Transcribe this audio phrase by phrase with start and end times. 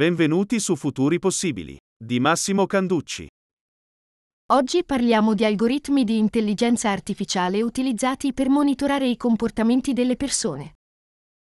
[0.00, 3.26] Benvenuti su Futuri Possibili di Massimo Canducci.
[4.52, 10.76] Oggi parliamo di algoritmi di intelligenza artificiale utilizzati per monitorare i comportamenti delle persone.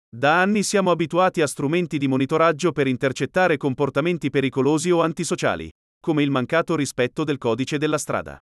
[0.09, 5.71] Da anni siamo abituati a strumenti di monitoraggio per intercettare comportamenti pericolosi o antisociali,
[6.01, 8.39] come il mancato rispetto del codice della strada.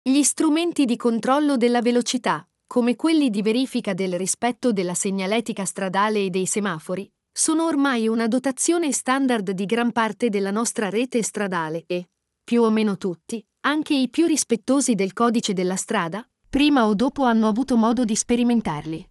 [0.00, 6.24] Gli strumenti di controllo della velocità, come quelli di verifica del rispetto della segnaletica stradale
[6.24, 11.84] e dei semafori, sono ormai una dotazione standard di gran parte della nostra rete stradale
[11.86, 12.10] e,
[12.44, 17.24] più o meno tutti, anche i più rispettosi del codice della strada, prima o dopo
[17.24, 19.08] hanno avuto modo di sperimentarli.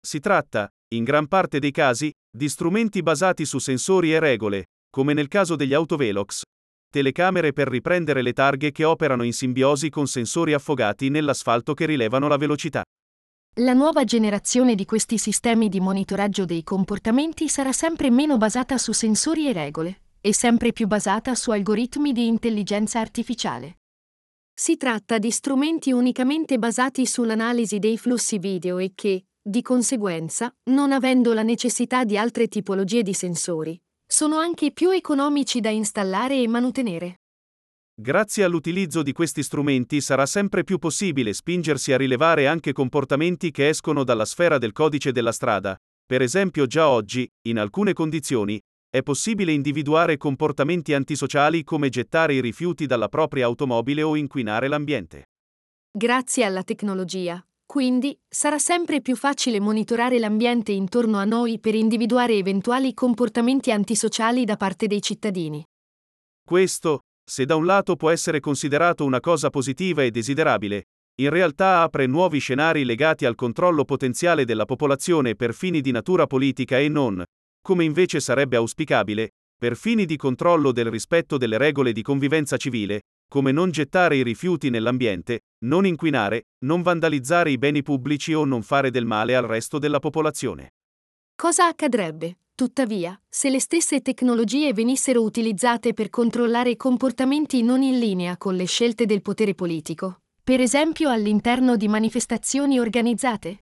[0.00, 5.12] Si tratta, in gran parte dei casi, di strumenti basati su sensori e regole, come
[5.12, 6.42] nel caso degli autovelox,
[6.90, 12.28] telecamere per riprendere le targhe che operano in simbiosi con sensori affogati nell'asfalto che rilevano
[12.28, 12.82] la velocità.
[13.56, 18.92] La nuova generazione di questi sistemi di monitoraggio dei comportamenti sarà sempre meno basata su
[18.92, 23.80] sensori e regole, e sempre più basata su algoritmi di intelligenza artificiale.
[24.54, 30.90] Si tratta di strumenti unicamente basati sull'analisi dei flussi video e che, di conseguenza, non
[30.90, 36.48] avendo la necessità di altre tipologie di sensori, sono anche più economici da installare e
[36.48, 37.21] mantenere.
[37.94, 43.68] Grazie all'utilizzo di questi strumenti sarà sempre più possibile spingersi a rilevare anche comportamenti che
[43.68, 45.76] escono dalla sfera del codice della strada.
[46.06, 52.40] Per esempio già oggi, in alcune condizioni, è possibile individuare comportamenti antisociali come gettare i
[52.40, 55.24] rifiuti dalla propria automobile o inquinare l'ambiente.
[55.90, 62.34] Grazie alla tecnologia, quindi, sarà sempre più facile monitorare l'ambiente intorno a noi per individuare
[62.34, 65.62] eventuali comportamenti antisociali da parte dei cittadini.
[66.42, 70.88] Questo, se da un lato può essere considerato una cosa positiva e desiderabile,
[71.20, 76.26] in realtà apre nuovi scenari legati al controllo potenziale della popolazione per fini di natura
[76.26, 77.22] politica e non,
[77.62, 83.02] come invece sarebbe auspicabile, per fini di controllo del rispetto delle regole di convivenza civile,
[83.28, 88.62] come non gettare i rifiuti nell'ambiente, non inquinare, non vandalizzare i beni pubblici o non
[88.62, 90.72] fare del male al resto della popolazione.
[91.36, 98.36] Cosa accadrebbe, tuttavia, se le stesse tecnologie venissero utilizzate per controllare comportamenti non in linea
[98.36, 103.64] con le scelte del potere politico, per esempio all'interno di manifestazioni organizzate?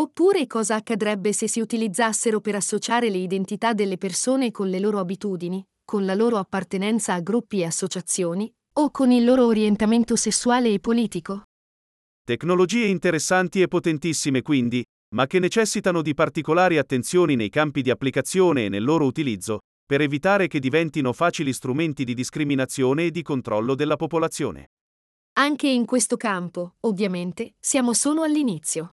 [0.00, 4.98] Oppure cosa accadrebbe se si utilizzassero per associare le identità delle persone con le loro
[4.98, 10.72] abitudini, con la loro appartenenza a gruppi e associazioni, o con il loro orientamento sessuale
[10.72, 11.44] e politico?
[12.24, 14.84] Tecnologie interessanti e potentissime quindi,
[15.14, 20.00] ma che necessitano di particolari attenzioni nei campi di applicazione e nel loro utilizzo, per
[20.02, 24.70] evitare che diventino facili strumenti di discriminazione e di controllo della popolazione.
[25.38, 28.90] Anche in questo campo, ovviamente, siamo solo all'inizio.